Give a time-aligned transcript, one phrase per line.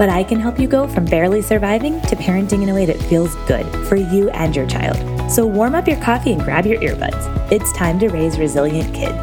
[0.00, 2.96] but I can help you go from barely surviving to parenting in a way that
[3.02, 4.96] feels good for you and your child.
[5.30, 7.52] So warm up your coffee and grab your earbuds.
[7.52, 9.18] It's time to raise resilient kids.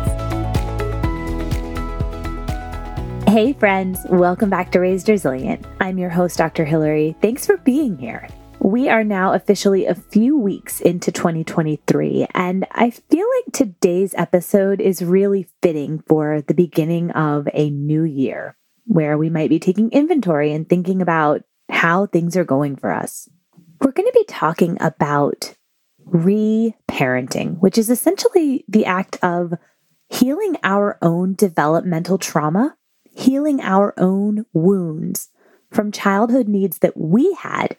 [3.27, 5.65] Hey, friends, welcome back to Raised Resilient.
[5.79, 6.63] I'm your host, Dr.
[6.63, 7.15] Hillary.
[7.23, 8.27] Thanks for being here.
[8.59, 14.79] We are now officially a few weeks into 2023, and I feel like today's episode
[14.79, 18.56] is really fitting for the beginning of a new year
[18.87, 23.29] where we might be taking inventory and thinking about how things are going for us.
[23.81, 25.53] We're going to be talking about
[26.09, 29.53] reparenting, which is essentially the act of
[30.09, 32.77] healing our own developmental trauma,
[33.11, 35.29] healing our own wounds
[35.71, 37.77] from childhood needs that we had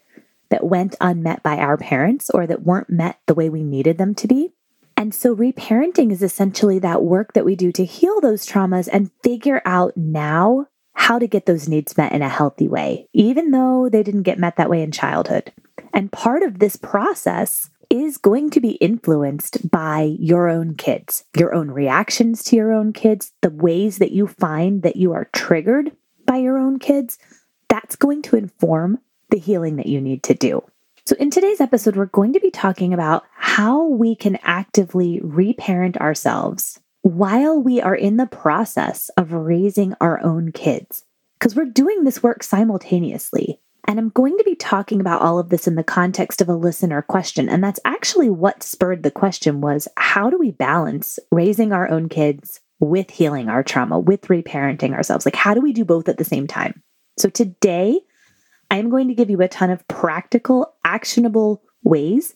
[0.51, 4.15] that went unmet by our parents or that weren't met the way we needed them
[4.15, 4.53] to be.
[4.97, 9.13] And so, reparenting is essentially that work that we do to heal those traumas and
[9.23, 10.67] figure out now
[10.99, 14.39] how to get those needs met in a healthy way, even though they didn't get
[14.39, 15.53] met that way in childhood.
[15.95, 21.55] And part of this process is going to be influenced by your own kids, your
[21.55, 25.93] own reactions to your own kids, the ways that you find that you are triggered
[26.27, 27.17] by your own kids.
[27.69, 28.99] That's going to inform
[29.31, 30.65] the healing that you need to do.
[31.07, 35.97] So, in today's episode, we're going to be talking about how we can actively reparent
[35.99, 41.05] ourselves while we are in the process of raising our own kids,
[41.39, 43.61] because we're doing this work simultaneously.
[43.87, 46.55] And I'm going to be talking about all of this in the context of a
[46.55, 47.49] listener question.
[47.49, 52.09] And that's actually what spurred the question was how do we balance raising our own
[52.09, 55.25] kids with healing our trauma, with reparenting ourselves?
[55.25, 56.83] Like, how do we do both at the same time?
[57.17, 58.01] So today,
[58.71, 62.35] I'm going to give you a ton of practical, actionable ways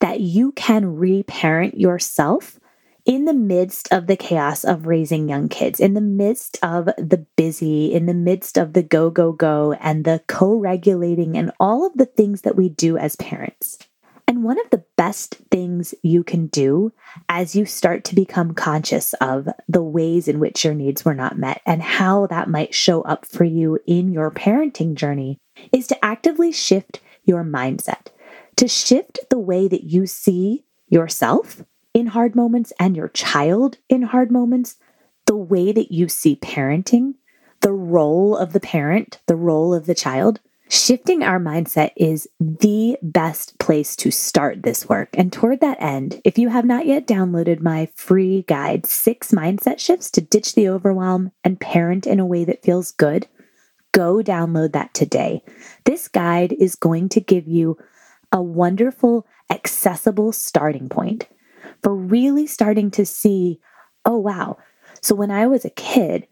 [0.00, 2.58] that you can reparent yourself
[3.04, 7.26] in the midst of the chaos of raising young kids, in the midst of the
[7.36, 11.86] busy, in the midst of the go, go, go, and the co regulating, and all
[11.86, 13.78] of the things that we do as parents.
[14.26, 16.92] And one of the best things you can do
[17.28, 21.36] as you start to become conscious of the ways in which your needs were not
[21.36, 25.36] met and how that might show up for you in your parenting journey
[25.72, 28.06] is to actively shift your mindset,
[28.56, 31.62] to shift the way that you see yourself
[31.94, 34.76] in hard moments and your child in hard moments,
[35.26, 37.14] the way that you see parenting,
[37.60, 42.98] the role of the parent, the role of the child, shifting our mindset is the
[43.00, 45.08] best place to start this work.
[45.14, 49.78] And toward that end, if you have not yet downloaded my free guide, Six Mindset
[49.78, 53.28] Shifts to Ditch the Overwhelm and Parent in a Way That Feels Good,
[53.92, 55.42] go download that today.
[55.84, 57.78] This guide is going to give you
[58.32, 61.28] a wonderful, accessible starting point
[61.84, 63.60] for really starting to see,
[64.04, 64.56] oh, wow.
[65.02, 66.26] So when I was a kid,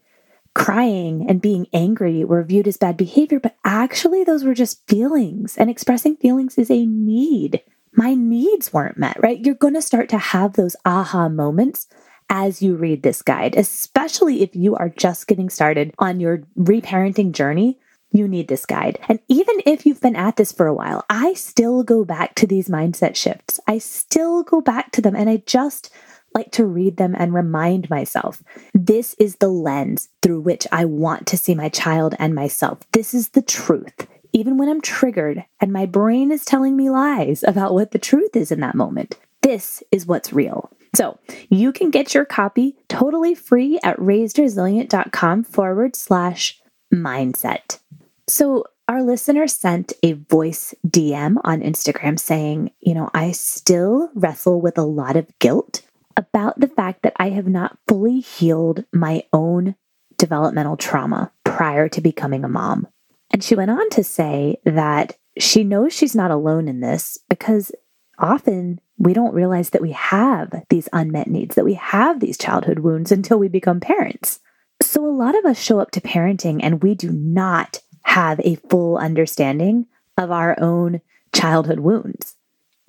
[0.55, 5.55] crying and being angry were viewed as bad behavior, but actually those were just feelings,
[5.57, 7.61] and expressing feelings is a need.
[7.95, 9.39] My needs weren't met, right?
[9.39, 11.87] You're going to start to have those aha moments
[12.29, 17.31] as you read this guide, especially if you are just getting started on your reparenting
[17.31, 17.79] journey
[18.13, 18.99] you need this guide.
[19.09, 22.47] And even if you've been at this for a while, I still go back to
[22.47, 23.59] these mindset shifts.
[23.67, 25.91] I still go back to them and I just
[26.33, 28.43] like to read them and remind myself
[28.73, 32.79] this is the lens through which I want to see my child and myself.
[32.91, 34.07] This is the truth.
[34.31, 38.35] Even when I'm triggered and my brain is telling me lies about what the truth
[38.35, 40.71] is in that moment, this is what's real.
[40.95, 41.19] So
[41.49, 46.61] you can get your copy totally free at raisedresilient.com forward slash
[46.93, 47.79] mindset.
[48.27, 54.59] So, our listener sent a voice DM on Instagram saying, you know, I still wrestle
[54.59, 55.81] with a lot of guilt
[56.17, 59.75] about the fact that I have not fully healed my own
[60.17, 62.87] developmental trauma prior to becoming a mom.
[63.31, 67.71] And she went on to say that she knows she's not alone in this because
[68.19, 72.79] often we don't realize that we have these unmet needs, that we have these childhood
[72.79, 74.39] wounds until we become parents.
[74.81, 77.79] So, a lot of us show up to parenting and we do not
[78.13, 79.87] have a full understanding
[80.17, 81.01] of our own
[81.33, 82.35] childhood wounds.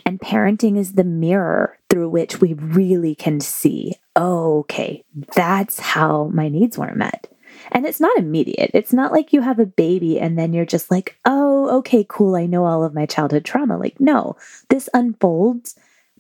[0.07, 5.03] And parenting is the mirror through which we really can see, oh, okay,
[5.35, 7.27] that's how my needs weren't met.
[7.73, 8.71] And it's not immediate.
[8.75, 12.05] It's not like you have a baby and then you're just like, oh, oh, okay,
[12.09, 13.79] cool, I know all of my childhood trauma.
[13.79, 14.37] Like, no,
[14.69, 15.77] this unfolds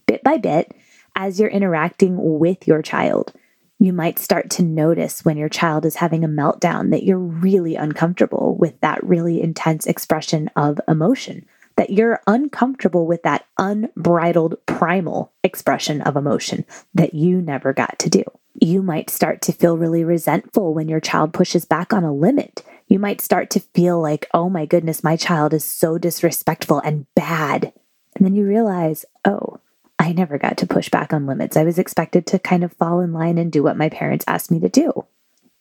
[0.06, 0.72] bit by bit
[1.16, 3.32] as you're interacting with your child.
[3.78, 7.74] You might start to notice when your child is having a meltdown that you're really
[7.74, 15.32] uncomfortable with that really intense expression of emotion, that you're uncomfortable with that unbridled primal
[15.42, 18.22] expression of emotion that you never got to do.
[18.60, 22.62] You might start to feel really resentful when your child pushes back on a limit.
[22.86, 27.06] You might start to feel like, oh my goodness, my child is so disrespectful and
[27.16, 27.72] bad.
[28.14, 29.58] And then you realize, oh,
[30.04, 31.56] I never got to push back on limits.
[31.56, 34.50] I was expected to kind of fall in line and do what my parents asked
[34.50, 35.06] me to do.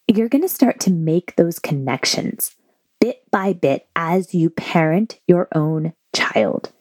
[0.06, 2.54] You're going to start to make those connections
[3.00, 6.74] bit by bit as you parent your own child.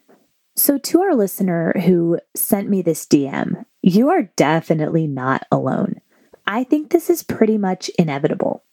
[0.56, 6.00] So, to our listener who sent me this DM, you are definitely not alone.
[6.48, 8.64] I think this is pretty much inevitable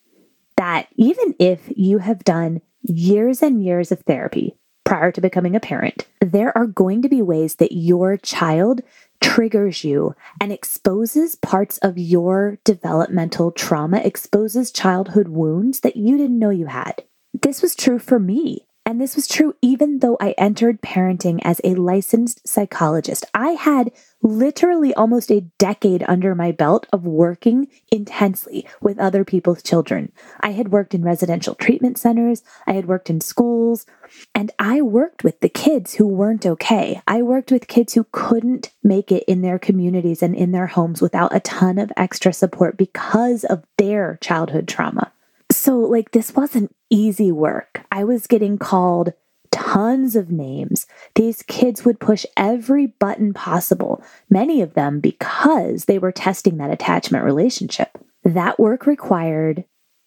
[0.56, 5.60] that even if you have done years and years of therapy, prior to becoming a
[5.60, 8.82] parent, there are going to be ways that your child
[9.20, 16.38] triggers you and exposes parts of your developmental trauma, exposes childhood wounds that you didn't
[16.38, 17.04] know you had.
[17.32, 18.66] This was true for me.
[18.90, 23.24] And this was true even though I entered parenting as a licensed psychologist.
[23.32, 29.62] I had literally almost a decade under my belt of working intensely with other people's
[29.62, 30.10] children.
[30.40, 33.86] I had worked in residential treatment centers, I had worked in schools,
[34.34, 37.00] and I worked with the kids who weren't okay.
[37.06, 41.00] I worked with kids who couldn't make it in their communities and in their homes
[41.00, 45.12] without a ton of extra support because of their childhood trauma.
[45.50, 47.84] So, like, this wasn't easy work.
[47.90, 49.12] I was getting called
[49.50, 50.86] tons of names.
[51.16, 56.70] These kids would push every button possible, many of them because they were testing that
[56.70, 57.98] attachment relationship.
[58.22, 59.64] That work required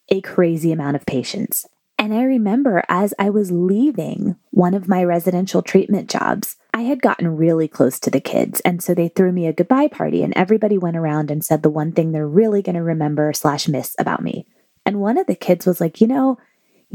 [0.10, 1.66] a crazy amount of patience.
[1.98, 7.02] And I remember as I was leaving one of my residential treatment jobs, I had
[7.02, 8.60] gotten really close to the kids.
[8.62, 11.70] And so they threw me a goodbye party, and everybody went around and said the
[11.70, 14.46] one thing they're really going to remember slash miss about me.
[14.86, 16.38] And one of the kids was like, you know,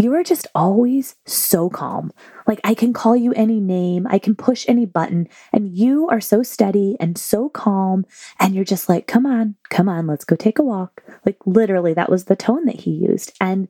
[0.01, 2.13] you are just always so calm.
[2.47, 6.21] Like, I can call you any name, I can push any button, and you are
[6.21, 8.07] so steady and so calm.
[8.39, 11.03] And you're just like, come on, come on, let's go take a walk.
[11.27, 13.33] Like, literally, that was the tone that he used.
[13.41, 13.67] And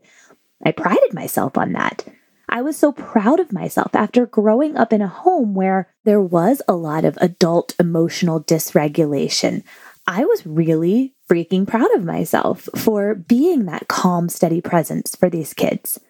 [0.64, 2.04] I prided myself on that.
[2.50, 6.60] I was so proud of myself after growing up in a home where there was
[6.68, 9.62] a lot of adult emotional dysregulation.
[10.06, 15.54] I was really freaking proud of myself for being that calm, steady presence for these
[15.54, 16.00] kids.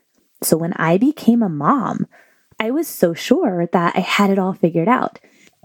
[0.42, 2.06] So when I became a mom,
[2.60, 5.18] I was so sure that I had it all figured out.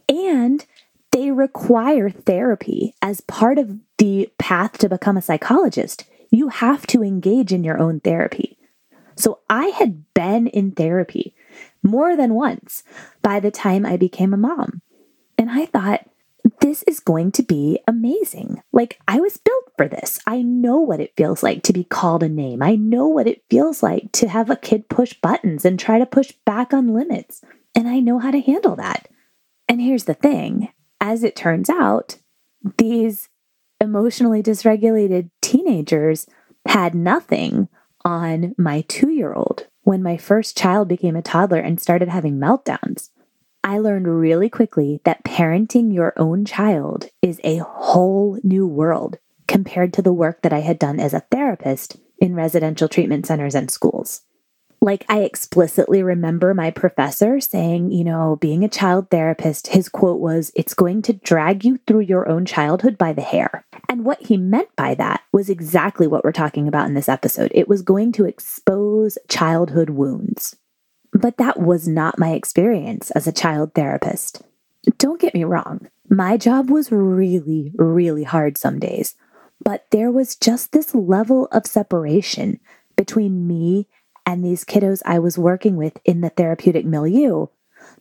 [0.10, 0.66] And
[1.12, 6.06] they require therapy as part of the path to become a psychologist.
[6.32, 8.58] You have to engage in your own therapy.
[9.16, 11.36] So I had been in therapy
[11.84, 12.84] more than once
[13.22, 14.82] by the time I became a mom.
[15.38, 16.10] And I thought,
[16.64, 18.64] this is going to be amazing.
[18.72, 20.22] Like, I was built for this.
[20.26, 22.64] I know what it feels like to be called a name.
[22.64, 26.06] I know what it feels like to have a kid push buttons and try to
[26.06, 27.42] push back on limits.
[27.76, 29.10] And I know how to handle that.
[29.68, 30.70] And here's the thing
[31.02, 32.20] as it turns out,
[32.78, 33.28] these
[33.82, 36.28] emotionally dysregulated teenagers
[36.66, 37.68] had nothing
[38.06, 42.40] on my two year old when my first child became a toddler and started having
[42.40, 43.10] meltdowns.
[43.64, 49.18] I learned really quickly that parenting your own child is a whole new world
[49.48, 53.56] compared to the work that I had done as a therapist in residential treatment centers
[53.56, 54.24] and schools.
[54.82, 60.20] Like, I explicitly remember my professor saying, you know, being a child therapist, his quote
[60.20, 63.66] was, it's going to drag you through your own childhood by the hair.
[63.88, 67.54] And what he meant by that was exactly what we're talking about in this episode.
[67.56, 70.58] It was going to expose childhood wounds.
[71.14, 74.42] But that was not my experience as a child therapist.
[74.98, 79.16] Don't get me wrong, my job was really, really hard some days,
[79.64, 82.60] but there was just this level of separation
[82.96, 83.88] between me
[84.26, 87.48] and these kiddos I was working with in the therapeutic milieu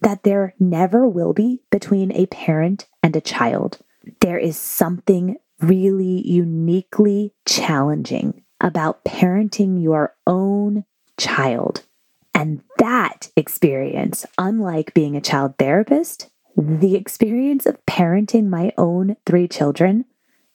[0.00, 3.78] that there never will be between a parent and a child.
[4.20, 10.84] There is something really uniquely challenging about parenting your own
[11.16, 11.84] child.
[12.34, 19.48] And that experience, unlike being a child therapist, the experience of parenting my own three
[19.48, 20.04] children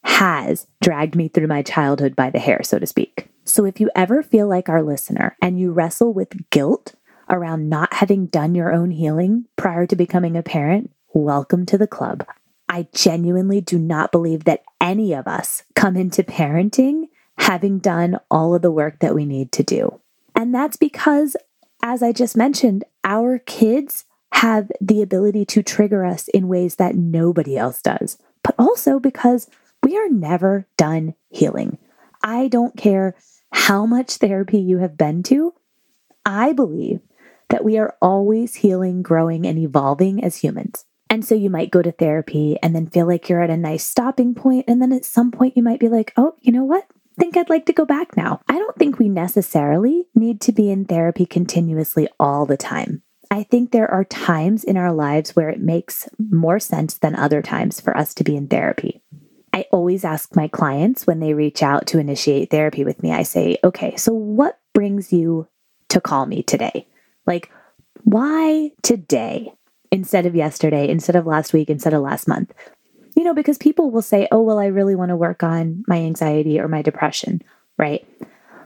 [0.04, 3.30] has dragged me through my childhood by the hair, so to speak.
[3.44, 6.96] So if you ever feel like our listener and you wrestle with guilt
[7.30, 11.88] around not having done your own healing prior to becoming a parent, welcome to the
[11.88, 12.26] club.
[12.70, 18.56] I genuinely do not believe that any of us come into parenting having done all
[18.56, 20.00] of the work that we need to do.
[20.36, 21.36] And that's because
[21.88, 24.04] as I just mentioned, our kids
[24.34, 29.48] have the ability to trigger us in ways that nobody else does, but also because
[29.82, 31.78] we are never done healing.
[32.22, 33.16] I don't care
[33.54, 35.54] how much therapy you have been to,
[36.26, 37.00] I believe
[37.48, 40.84] that we are always healing, growing, and evolving as humans.
[41.10, 43.86] And so you might go to therapy and then feel like you're at a nice
[43.86, 46.86] stopping point, And then at some point, you might be like, oh, you know what?
[47.20, 48.42] Think I'd like to go back now.
[48.48, 53.02] I don't think we necessarily need to be in therapy continuously all the time.
[53.32, 57.42] I think there are times in our lives where it makes more sense than other
[57.42, 59.02] times for us to be in therapy.
[59.52, 63.24] I always ask my clients when they reach out to initiate therapy with me, I
[63.24, 65.48] say, okay, so what brings you
[65.90, 66.88] to call me today?
[67.26, 67.50] Like,
[68.04, 69.54] why today
[69.92, 72.54] instead of yesterday, instead of last week, instead of last month?
[73.18, 75.98] You know, because people will say, oh, well, I really want to work on my
[75.98, 77.42] anxiety or my depression,
[77.76, 78.08] right?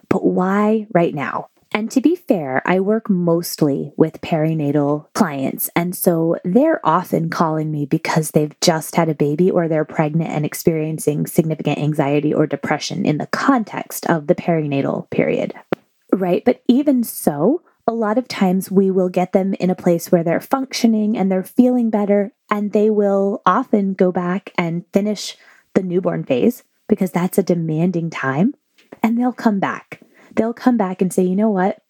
[0.10, 1.48] But why right now?
[1.72, 5.70] And to be fair, I work mostly with perinatal clients.
[5.74, 10.32] And so they're often calling me because they've just had a baby or they're pregnant
[10.32, 15.54] and experiencing significant anxiety or depression in the context of the perinatal period.
[16.12, 16.44] Right.
[16.44, 20.26] But even so, a lot of times we will get them in a place where
[20.26, 25.36] they're functioning and they're feeling better, and they will often go back and finish
[25.74, 28.54] the newborn phase because that's a demanding time,
[29.02, 30.02] and they'll come back
[30.36, 31.82] they'll come back and say, you know what?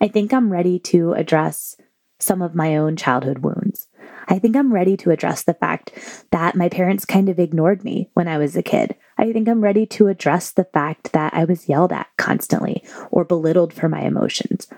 [0.00, 1.76] I think I'm ready to address
[2.18, 3.88] some of my own childhood wounds.
[4.28, 5.92] I think I'm ready to address the fact
[6.30, 8.94] that my parents kind of ignored me when I was a kid.
[9.18, 13.24] I think I'm ready to address the fact that I was yelled at constantly or
[13.24, 14.68] belittled for my emotions.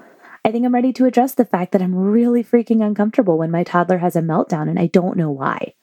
[0.44, 3.62] I think I'm ready to address the fact that I'm really freaking uncomfortable when my
[3.62, 5.74] toddler has a meltdown and I don't know why.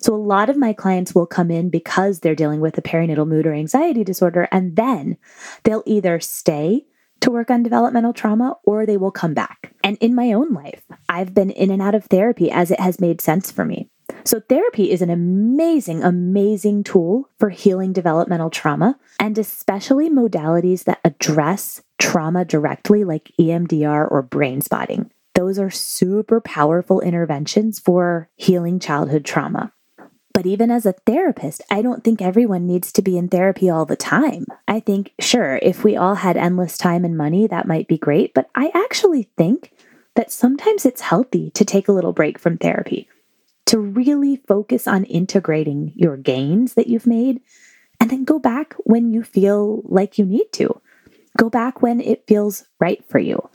[0.00, 3.26] So, a lot of my clients will come in because they're dealing with a perinatal
[3.26, 5.16] mood or anxiety disorder, and then
[5.64, 6.84] they'll either stay
[7.20, 9.72] to work on developmental trauma or they will come back.
[9.82, 13.00] And in my own life, I've been in and out of therapy as it has
[13.00, 13.88] made sense for me.
[14.24, 21.00] So, therapy is an amazing, amazing tool for healing developmental trauma, and especially modalities that
[21.02, 25.08] address trauma directly, like EMDR or brain spotting.
[25.36, 29.72] Those are super powerful interventions for healing childhood trauma.
[30.34, 33.86] But even as a therapist, I don't think everyone needs to be in therapy all
[33.86, 34.46] the time.
[34.66, 38.34] I think, sure, if we all had endless time and money, that might be great.
[38.34, 39.72] But I actually think
[40.16, 43.08] that sometimes it's healthy to take a little break from therapy,
[43.66, 47.40] to really focus on integrating your gains that you've made,
[48.00, 50.80] and then go back when you feel like you need to.
[51.38, 53.48] Go back when it feels right for you.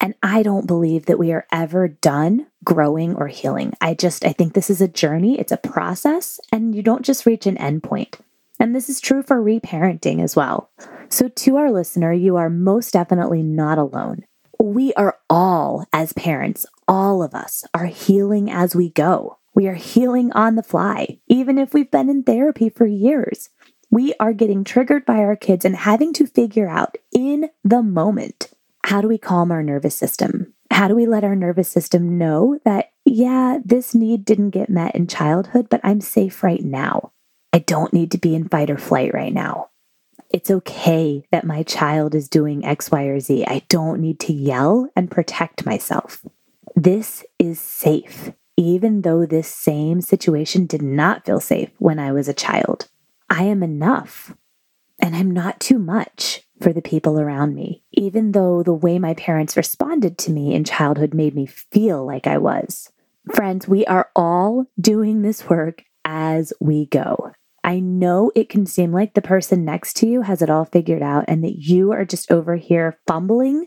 [0.00, 3.72] And I don't believe that we are ever done growing or healing.
[3.80, 7.24] I just, I think this is a journey, it's a process, and you don't just
[7.24, 8.20] reach an endpoint.
[8.60, 10.70] And this is true for reparenting as well.
[11.08, 14.24] So, to our listener, you are most definitely not alone.
[14.58, 19.38] We are all, as parents, all of us are healing as we go.
[19.54, 23.50] We are healing on the fly, even if we've been in therapy for years.
[23.90, 28.50] We are getting triggered by our kids and having to figure out in the moment
[28.84, 30.54] how do we calm our nervous system?
[30.70, 34.94] How do we let our nervous system know that, yeah, this need didn't get met
[34.94, 37.12] in childhood, but I'm safe right now?
[37.52, 39.70] I don't need to be in fight or flight right now.
[40.30, 43.44] It's okay that my child is doing X, Y, or Z.
[43.46, 46.24] I don't need to yell and protect myself.
[46.74, 52.28] This is safe, even though this same situation did not feel safe when I was
[52.28, 52.88] a child.
[53.28, 54.34] I am enough
[54.98, 59.14] and I'm not too much for the people around me, even though the way my
[59.14, 62.90] parents responded to me in childhood made me feel like I was.
[63.34, 67.32] Friends, we are all doing this work as we go.
[67.62, 71.02] I know it can seem like the person next to you has it all figured
[71.02, 73.66] out and that you are just over here fumbling,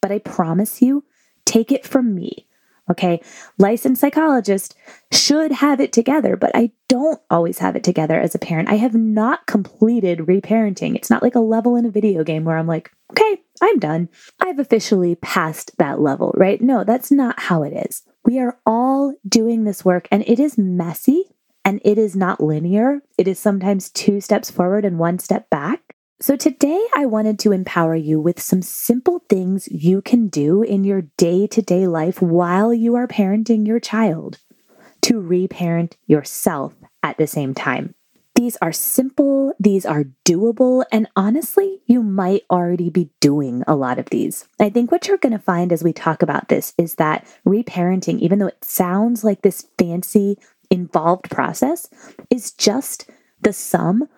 [0.00, 1.04] but I promise you,
[1.44, 2.48] take it from me.
[2.90, 3.22] Okay.
[3.58, 4.74] Licensed psychologist
[5.10, 8.68] should have it together, but I don't always have it together as a parent.
[8.68, 10.94] I have not completed reparenting.
[10.94, 14.08] It's not like a level in a video game where I'm like, okay, I'm done.
[14.40, 16.60] I've officially passed that level, right?
[16.60, 18.02] No, that's not how it is.
[18.24, 21.24] We are all doing this work and it is messy
[21.64, 23.00] and it is not linear.
[23.16, 25.93] It is sometimes two steps forward and one step back.
[26.24, 30.82] So, today I wanted to empower you with some simple things you can do in
[30.82, 34.38] your day to day life while you are parenting your child
[35.02, 37.94] to reparent yourself at the same time.
[38.36, 43.98] These are simple, these are doable, and honestly, you might already be doing a lot
[43.98, 44.48] of these.
[44.58, 48.18] I think what you're going to find as we talk about this is that reparenting,
[48.20, 50.38] even though it sounds like this fancy,
[50.70, 51.86] involved process,
[52.30, 53.10] is just
[53.42, 54.08] the sum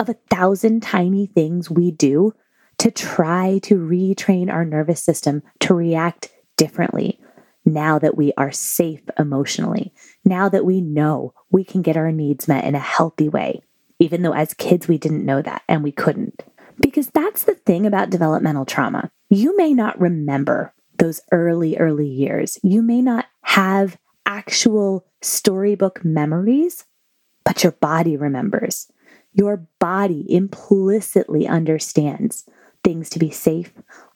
[0.00, 2.34] of a thousand tiny things we do
[2.78, 7.20] to try to retrain our nervous system to react differently
[7.66, 9.92] now that we are safe emotionally,
[10.24, 13.60] now that we know we can get our needs met in a healthy way,
[13.98, 16.42] even though as kids we didn't know that and we couldn't.
[16.80, 19.10] Because that's the thing about developmental trauma.
[19.28, 22.58] You may not remember those early, early years.
[22.62, 26.86] You may not have actual storybook memories,
[27.44, 28.90] but your body remembers.
[29.32, 32.46] Your body implicitly understands
[32.82, 33.72] things to be safe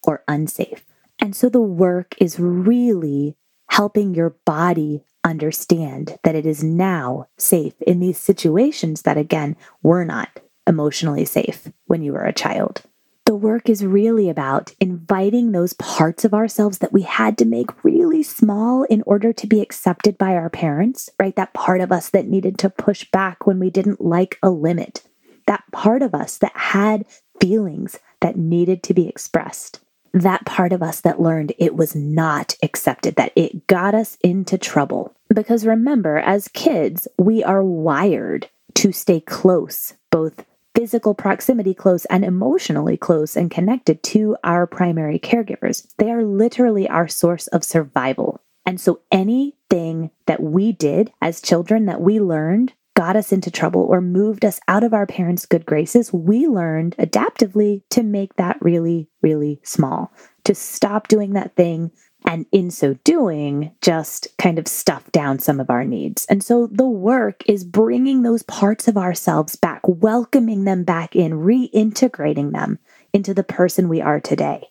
[0.06, 0.84] or unsafe.
[1.20, 3.36] And so the work is really
[3.70, 10.04] helping your body understand that it is now safe in these situations that, again, were
[10.04, 12.82] not emotionally safe when you were a child.
[13.26, 17.82] The work is really about inviting those parts of ourselves that we had to make
[17.82, 21.34] really small in order to be accepted by our parents, right?
[21.34, 25.04] That part of us that needed to push back when we didn't like a limit.
[25.46, 27.06] That part of us that had
[27.40, 29.80] feelings that needed to be expressed.
[30.12, 34.58] That part of us that learned it was not accepted, that it got us into
[34.58, 35.14] trouble.
[35.32, 42.24] Because remember, as kids, we are wired to stay close, both physical proximity close and
[42.24, 45.86] emotionally close and connected to our primary caregivers.
[45.98, 48.40] They are literally our source of survival.
[48.66, 53.82] And so anything that we did as children that we learned got us into trouble
[53.82, 58.56] or moved us out of our parents' good graces, we learned adaptively to make that
[58.60, 60.12] really, really small,
[60.44, 61.90] to stop doing that thing
[62.24, 66.24] and in so doing, just kind of stuff down some of our needs.
[66.26, 71.32] And so the work is bringing those parts of ourselves back, welcoming them back in,
[71.32, 72.78] reintegrating them
[73.12, 74.68] into the person we are today.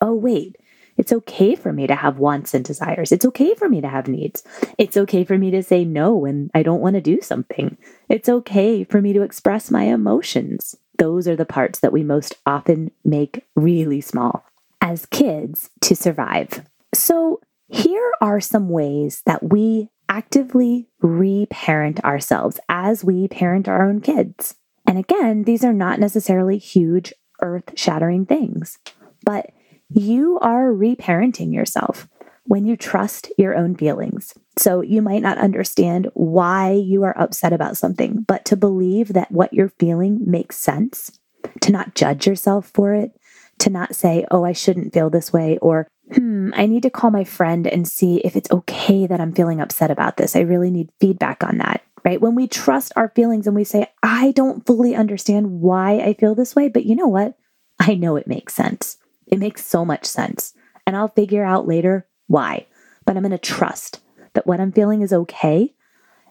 [0.00, 0.56] Oh, wait,
[0.96, 3.12] it's okay for me to have wants and desires.
[3.12, 4.44] It's okay for me to have needs.
[4.78, 7.76] It's okay for me to say no when I don't want to do something.
[8.08, 10.76] It's okay for me to express my emotions.
[10.98, 14.44] Those are the parts that we most often make really small
[14.80, 16.64] as kids to survive.
[16.94, 24.00] So, here are some ways that we actively reparent ourselves as we parent our own
[24.00, 24.54] kids.
[24.86, 28.78] And again, these are not necessarily huge, earth shattering things,
[29.24, 29.50] but
[29.88, 32.08] you are reparenting yourself
[32.44, 34.34] when you trust your own feelings.
[34.58, 39.32] So you might not understand why you are upset about something, but to believe that
[39.32, 41.18] what you're feeling makes sense,
[41.62, 43.12] to not judge yourself for it,
[43.60, 47.10] to not say, oh, I shouldn't feel this way, or hmm, I need to call
[47.10, 50.36] my friend and see if it's okay that I'm feeling upset about this.
[50.36, 52.20] I really need feedback on that, right?
[52.20, 56.34] When we trust our feelings and we say, I don't fully understand why I feel
[56.34, 57.36] this way, but you know what?
[57.80, 58.98] I know it makes sense.
[59.26, 60.54] It makes so much sense.
[60.86, 62.66] And I'll figure out later why.
[63.04, 64.00] But I'm going to trust
[64.34, 65.74] that what I'm feeling is okay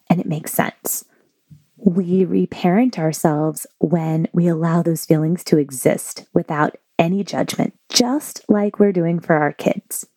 [0.10, 1.06] and it makes sense.
[1.78, 8.80] We reparent ourselves when we allow those feelings to exist without any judgment, just like
[8.80, 10.08] we're doing for our kids.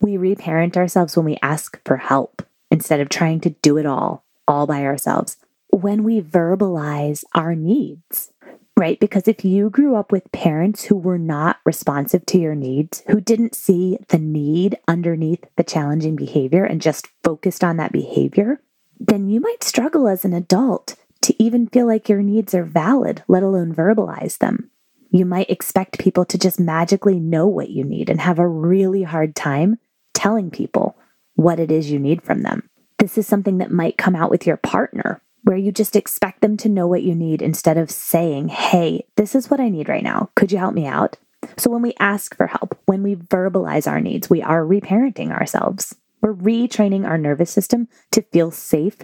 [0.00, 4.24] We reparent ourselves when we ask for help instead of trying to do it all,
[4.46, 5.36] all by ourselves.
[5.70, 8.32] When we verbalize our needs,
[8.76, 8.98] right?
[8.98, 13.20] Because if you grew up with parents who were not responsive to your needs, who
[13.20, 18.60] didn't see the need underneath the challenging behavior and just focused on that behavior,
[18.98, 23.22] then you might struggle as an adult to even feel like your needs are valid,
[23.28, 24.70] let alone verbalize them.
[25.10, 29.02] You might expect people to just magically know what you need and have a really
[29.02, 29.78] hard time
[30.14, 30.96] telling people
[31.34, 32.68] what it is you need from them.
[33.02, 36.56] This is something that might come out with your partner, where you just expect them
[36.58, 40.04] to know what you need instead of saying, Hey, this is what I need right
[40.04, 40.30] now.
[40.36, 41.16] Could you help me out?
[41.56, 45.96] So when we ask for help, when we verbalize our needs, we are reparenting ourselves.
[46.20, 48.98] We're retraining our nervous system to feel safe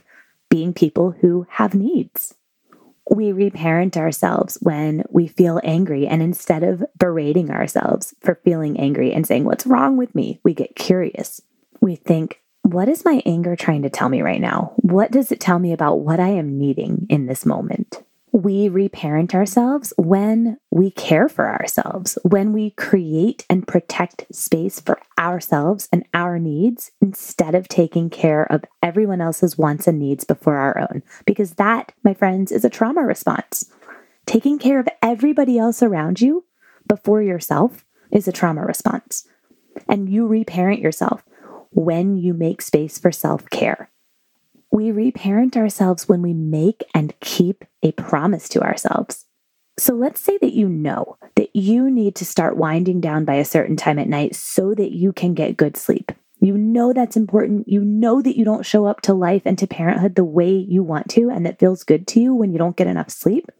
[0.48, 2.36] being people who have needs
[3.10, 6.06] we reparent ourselves when we feel angry.
[6.06, 10.38] And instead of berating ourselves for feeling angry and saying, What's wrong with me?
[10.44, 11.40] we get curious.
[11.80, 14.72] We think, What is my anger trying to tell me right now?
[14.76, 18.02] What does it tell me about what I am needing in this moment?
[18.30, 25.00] we reparent ourselves when we care for ourselves, when we create and protect space for
[25.18, 30.56] ourselves and our needs instead of taking care of everyone else's wants and needs before
[30.56, 31.02] our own.
[31.24, 33.72] Because that, my friends, is a trauma response.
[34.26, 36.44] Taking care of everybody else around you
[36.86, 39.26] before yourself is a trauma response.
[39.88, 41.24] And you reparent yourself
[41.70, 43.90] when you make space for self care
[44.70, 49.24] we reparent ourselves when we make and keep a promise to ourselves.
[49.78, 53.44] So let's say that you know that you need to start winding down by a
[53.44, 56.12] certain time at night so that you can get good sleep.
[56.40, 57.68] You know that's important.
[57.68, 60.82] You know that you don't show up to life and to parenthood the way you
[60.82, 63.50] want to and that feels good to you when you don't get enough sleep.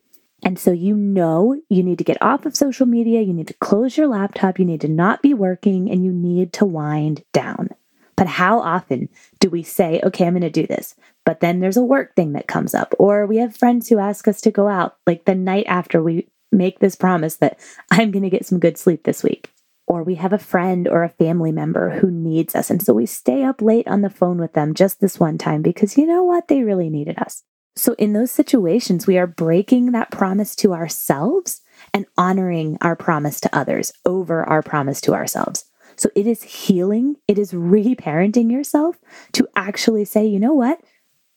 [0.44, 3.54] And so you know you need to get off of social media, you need to
[3.54, 7.70] close your laptop, you need to not be working, and you need to wind down.
[8.18, 10.96] But how often do we say, okay, I'm going to do this?
[11.24, 14.26] But then there's a work thing that comes up, or we have friends who ask
[14.26, 17.60] us to go out like the night after we make this promise that
[17.92, 19.52] I'm going to get some good sleep this week.
[19.86, 22.70] Or we have a friend or a family member who needs us.
[22.70, 25.62] And so we stay up late on the phone with them just this one time
[25.62, 26.48] because you know what?
[26.48, 27.44] They really needed us.
[27.76, 31.60] So, in those situations, we are breaking that promise to ourselves
[31.94, 35.67] and honoring our promise to others over our promise to ourselves.
[35.98, 38.96] So, it is healing, it is reparenting yourself
[39.32, 40.80] to actually say, you know what?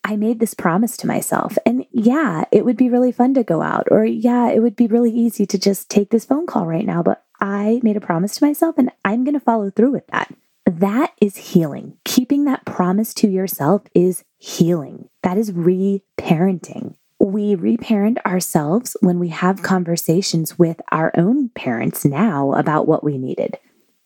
[0.04, 1.58] I made this promise to myself.
[1.66, 4.88] And yeah, it would be really fun to go out, or yeah, it would be
[4.88, 8.36] really easy to just take this phone call right now, but I made a promise
[8.36, 10.34] to myself and I'm going to follow through with that.
[10.66, 11.98] That is healing.
[12.06, 15.10] Keeping that promise to yourself is healing.
[15.24, 16.96] That is reparenting.
[17.20, 23.18] We reparent ourselves when we have conversations with our own parents now about what we
[23.18, 23.58] needed,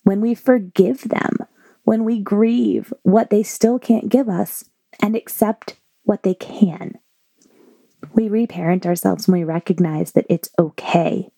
[0.05, 1.39] when we forgive them,
[1.83, 4.63] when we grieve what they still can't give us
[5.01, 6.99] and accept what they can.
[8.13, 11.31] We reparent ourselves when we recognize that it's okay,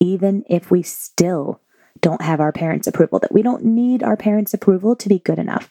[0.00, 1.60] even if we still
[2.00, 5.38] don't have our parents' approval, that we don't need our parents' approval to be good
[5.38, 5.70] enough.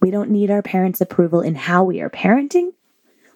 [0.00, 2.70] We don't need our parents' approval in how we are parenting.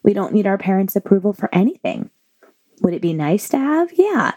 [0.04, 2.10] We don't need our parents' approval for anything.
[2.82, 3.90] Would it be nice to have?
[3.94, 4.34] Yeah.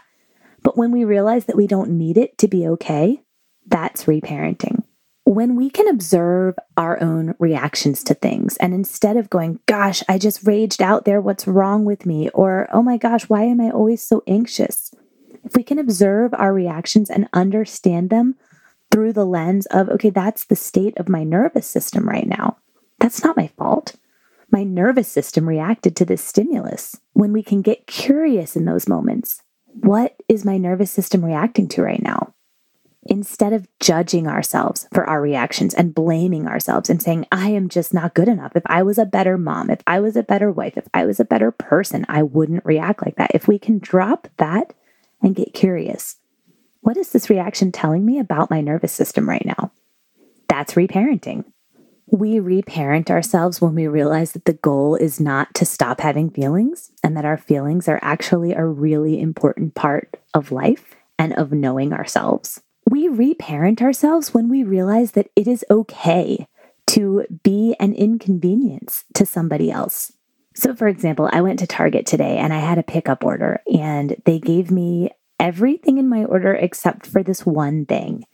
[0.62, 3.22] But when we realize that we don't need it to be okay,
[3.66, 4.84] that's reparenting.
[5.24, 10.18] When we can observe our own reactions to things, and instead of going, gosh, I
[10.18, 12.30] just raged out there, what's wrong with me?
[12.30, 14.92] Or, oh my gosh, why am I always so anxious?
[15.44, 18.34] If we can observe our reactions and understand them
[18.90, 22.56] through the lens of, okay, that's the state of my nervous system right now.
[22.98, 23.96] That's not my fault.
[24.50, 26.98] My nervous system reacted to this stimulus.
[27.12, 31.82] When we can get curious in those moments, what is my nervous system reacting to
[31.82, 32.34] right now?
[33.10, 37.92] Instead of judging ourselves for our reactions and blaming ourselves and saying, I am just
[37.92, 38.52] not good enough.
[38.54, 41.20] If I was a better mom, if I was a better wife, if I was
[41.20, 43.32] a better person, I wouldn't react like that.
[43.34, 44.72] If we can drop that
[45.20, 46.16] and get curious
[46.80, 49.70] what is this reaction telling me about my nervous system right now?
[50.48, 51.44] That's reparenting.
[52.06, 56.90] We reparent ourselves when we realize that the goal is not to stop having feelings
[57.04, 61.92] and that our feelings are actually a really important part of life and of knowing
[61.92, 62.62] ourselves.
[62.88, 66.46] We reparent ourselves when we realize that it is okay
[66.88, 70.12] to be an inconvenience to somebody else.
[70.54, 74.16] So, for example, I went to Target today and I had a pickup order, and
[74.24, 78.24] they gave me everything in my order except for this one thing.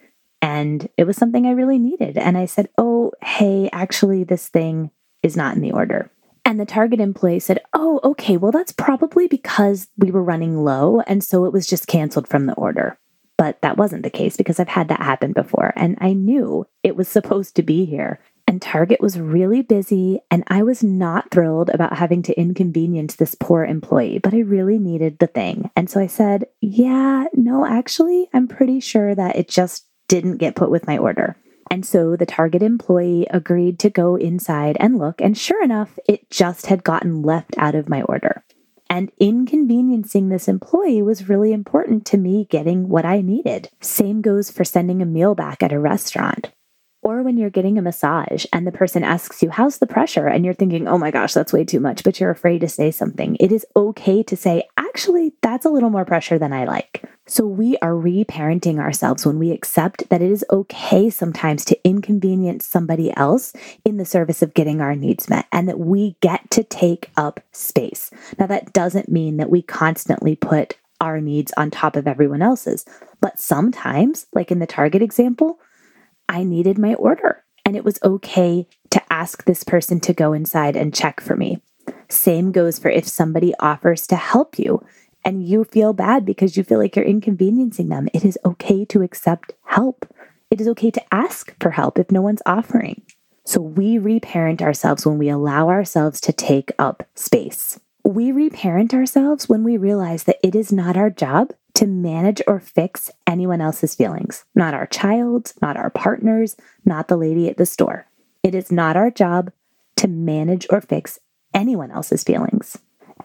[0.43, 2.17] And it was something I really needed.
[2.17, 4.91] And I said, Oh, hey, actually, this thing
[5.23, 6.11] is not in the order.
[6.45, 11.01] And the Target employee said, Oh, okay, well, that's probably because we were running low.
[11.07, 12.99] And so it was just canceled from the order.
[13.39, 15.73] But that wasn't the case because I've had that happen before.
[15.77, 20.45] And I knew it was supposed to be here and Target was really busy, and
[20.47, 25.19] I was not thrilled about having to inconvenience this poor employee, but I really needed
[25.19, 25.71] the thing.
[25.75, 30.55] And so I said, Yeah, no, actually, I'm pretty sure that it just didn't get
[30.55, 31.37] put with my order.
[31.69, 36.31] And so the Target employee agreed to go inside and look, and sure enough, it
[36.31, 38.45] just had gotten left out of my order.
[38.97, 43.69] And inconveniencing this employee was really important to me getting what I needed.
[43.83, 46.51] Same goes for sending a meal back at a restaurant.
[47.07, 50.27] Or when you're getting a massage and the person asks you, How's the pressure?
[50.27, 52.91] And you're thinking, Oh my gosh, that's way too much, but you're afraid to say
[52.91, 53.37] something.
[53.39, 57.09] It is okay to say, Actually, that's a little more pressure than I like.
[57.25, 62.67] So we are reparenting ourselves when we accept that it is okay sometimes to inconvenience
[62.67, 63.53] somebody else
[63.85, 67.39] in the service of getting our needs met and that we get to take up
[67.53, 68.11] space.
[68.37, 72.85] Now, that doesn't mean that we constantly put our needs on top of everyone else's,
[73.21, 75.61] but sometimes, like in the Target example,
[76.29, 80.77] I needed my order and it was okay to ask this person to go inside
[80.77, 81.61] and check for me.
[82.09, 84.85] Same goes for if somebody offers to help you
[85.25, 88.09] and you feel bad because you feel like you're inconveniencing them.
[88.15, 90.07] It is okay to accept help.
[90.51, 93.03] It is okay to ask for help if no one's offering.
[93.45, 97.81] So we reparent ourselves when we allow ourselves to take up space.
[98.05, 102.59] We reparent ourselves when we realize that it is not our job to manage or
[102.59, 107.67] fix anyone else's feelings, not our child, not our partners, not the lady at the
[107.67, 108.07] store.
[108.43, 109.53] It is not our job
[109.97, 111.19] to manage or fix
[111.53, 112.79] anyone else's feelings.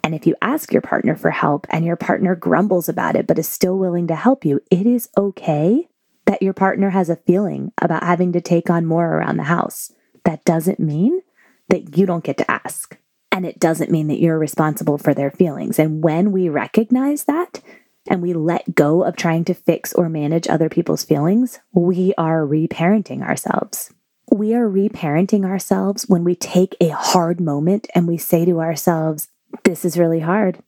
[0.03, 3.39] And if you ask your partner for help and your partner grumbles about it but
[3.39, 5.87] is still willing to help you, it is okay
[6.25, 9.93] that your partner has a feeling about having to take on more around the house.
[10.25, 11.21] That doesn't mean
[11.69, 12.97] that you don't get to ask.
[13.31, 15.79] And it doesn't mean that you're responsible for their feelings.
[15.79, 17.61] And when we recognize that
[18.07, 22.45] and we let go of trying to fix or manage other people's feelings, we are
[22.45, 23.93] reparenting ourselves.
[24.31, 29.27] We are reparenting ourselves when we take a hard moment and we say to ourselves,
[29.63, 30.59] This is really hard.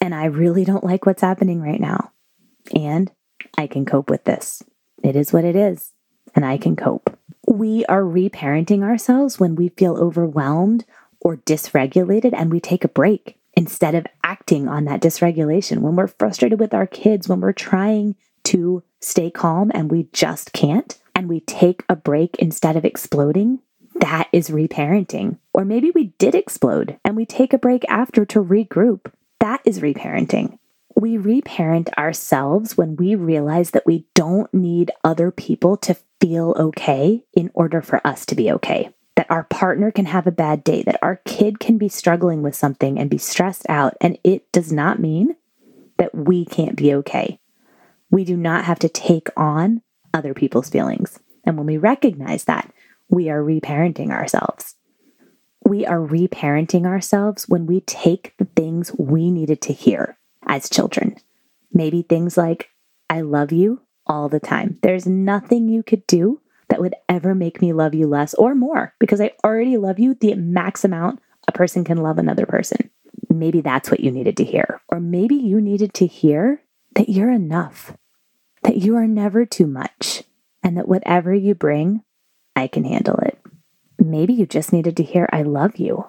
[0.00, 2.12] And I really don't like what's happening right now.
[2.74, 3.10] And
[3.58, 4.62] I can cope with this.
[5.02, 5.92] It is what it is,
[6.34, 7.18] and I can cope.
[7.46, 10.84] We are reparenting ourselves when we feel overwhelmed
[11.20, 15.80] or dysregulated and we take a break instead of acting on that dysregulation.
[15.80, 20.54] When we're frustrated with our kids, when we're trying to stay calm and we just
[20.54, 23.58] can't, and we take a break instead of exploding,
[23.96, 25.36] that is reparenting.
[25.52, 29.12] Or maybe we did explode and we take a break after to regroup.
[29.40, 30.58] That is reparenting.
[30.96, 37.24] We reparent ourselves when we realize that we don't need other people to feel okay
[37.34, 38.88] in order for us to be okay.
[39.20, 42.54] That our partner can have a bad day, that our kid can be struggling with
[42.54, 43.94] something and be stressed out.
[44.00, 45.36] And it does not mean
[45.98, 47.38] that we can't be okay.
[48.10, 49.82] We do not have to take on
[50.14, 51.20] other people's feelings.
[51.44, 52.72] And when we recognize that,
[53.10, 54.76] we are reparenting ourselves.
[55.66, 61.16] We are reparenting ourselves when we take the things we needed to hear as children.
[61.74, 62.70] Maybe things like,
[63.10, 64.78] I love you all the time.
[64.82, 68.94] There's nothing you could do that would ever make me love you less or more
[68.98, 72.90] because I already love you the max amount a person can love another person.
[73.28, 74.80] Maybe that's what you needed to hear.
[74.88, 76.62] Or maybe you needed to hear
[76.94, 77.96] that you're enough,
[78.62, 80.22] that you are never too much,
[80.62, 82.02] and that whatever you bring,
[82.54, 83.38] I can handle it.
[83.98, 86.08] Maybe you just needed to hear, I love you.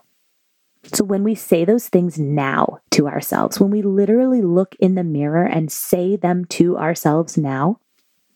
[0.94, 5.04] So when we say those things now to ourselves, when we literally look in the
[5.04, 7.80] mirror and say them to ourselves now,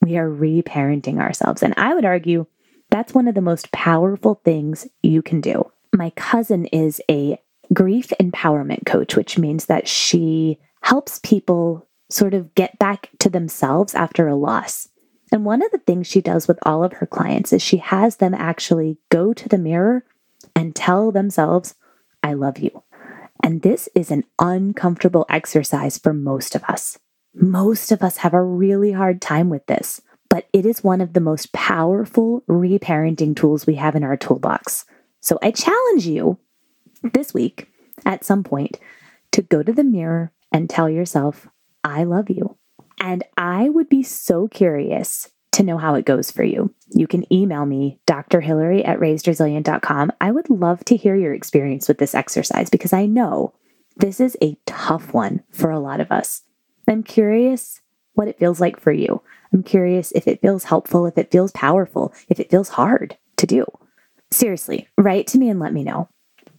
[0.06, 1.64] we are reparenting ourselves.
[1.64, 2.46] And I would argue
[2.92, 5.72] that's one of the most powerful things you can do.
[5.94, 7.40] My cousin is a
[7.74, 13.96] grief empowerment coach, which means that she helps people sort of get back to themselves
[13.96, 14.90] after a loss.
[15.32, 18.18] And one of the things she does with all of her clients is she has
[18.18, 20.06] them actually go to the mirror
[20.56, 21.74] and tell themselves,
[22.22, 22.84] I love you.
[23.42, 27.00] And this is an uncomfortable exercise for most of us.
[27.36, 31.14] Most of us have a really hard time with this, but it is one of
[31.14, 34.86] the most powerful reparenting tools we have in our toolbox.
[35.20, 36.40] So I challenge you
[37.14, 37.68] this week
[38.06, 38.80] at some point
[39.32, 41.48] to go to the mirror and tell yourself,
[41.84, 42.58] I love you.
[43.00, 46.74] And I would be so curious to know how it goes for you.
[46.92, 50.12] You can email me, drhillary at raisedresilient.com.
[50.22, 53.54] I would love to hear your experience with this exercise because I know
[53.98, 56.42] this is a tough one for a lot of us.
[56.88, 57.82] I'm curious
[58.14, 59.22] what it feels like for you.
[59.54, 63.46] I'm curious if it feels helpful, if it feels powerful, if it feels hard to
[63.46, 63.66] do.
[64.32, 66.10] Seriously, write to me and let me know.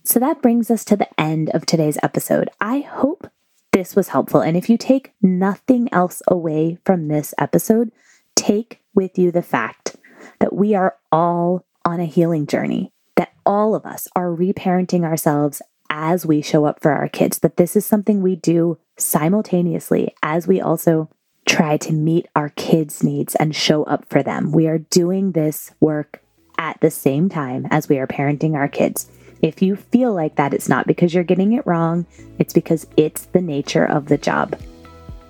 [0.05, 2.49] So that brings us to the end of today's episode.
[2.61, 3.29] I hope
[3.73, 4.41] this was helpful.
[4.41, 7.91] And if you take nothing else away from this episode,
[8.35, 9.97] take with you the fact
[10.39, 15.61] that we are all on a healing journey, that all of us are reparenting ourselves
[15.97, 20.47] as we show up for our kids, that this is something we do simultaneously as
[20.47, 21.09] we also
[21.47, 24.53] try to meet our kids' needs and show up for them.
[24.53, 26.23] We are doing this work
[26.59, 29.11] at the same time as we are parenting our kids.
[29.41, 32.05] If you feel like that, it's not because you're getting it wrong,
[32.39, 34.57] it's because it's the nature of the job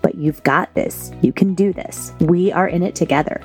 [0.06, 1.10] but you've got this.
[1.20, 2.12] You can do this.
[2.20, 3.42] We are in it together.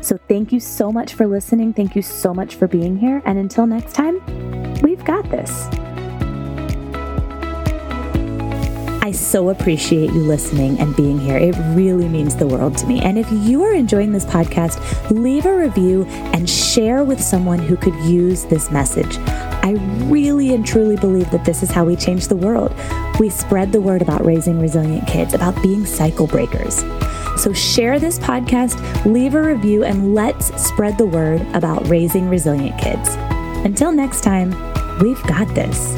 [0.00, 1.74] So, thank you so much for listening.
[1.74, 3.20] Thank you so much for being here.
[3.26, 4.22] And until next time,
[4.80, 5.68] we've got this.
[9.04, 11.36] I so appreciate you listening and being here.
[11.36, 13.02] It really means the world to me.
[13.02, 17.76] And if you are enjoying this podcast, leave a review and share with someone who
[17.76, 19.18] could use this message.
[19.18, 19.72] I
[20.04, 22.74] really and truly believe that this is how we change the world.
[23.20, 26.82] We spread the word about raising resilient kids, about being cycle breakers.
[27.36, 32.80] So share this podcast, leave a review, and let's spread the word about raising resilient
[32.80, 33.10] kids.
[33.66, 34.52] Until next time,
[35.00, 35.94] we've got this.